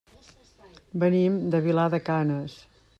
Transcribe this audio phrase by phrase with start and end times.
[1.05, 2.59] Venim de Vilar de Canes.